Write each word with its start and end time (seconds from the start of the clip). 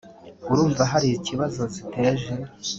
urumva 0.51 0.83
hari 0.91 1.07
ikibazo 1.19 1.61
ziteje 1.73 2.31